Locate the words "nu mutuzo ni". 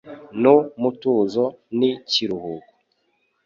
0.41-1.89